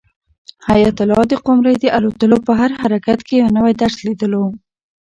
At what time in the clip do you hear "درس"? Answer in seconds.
3.81-3.97